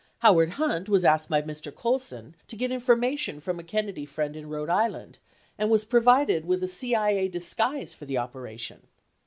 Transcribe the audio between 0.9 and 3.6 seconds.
asked by Mr. Colson to get information from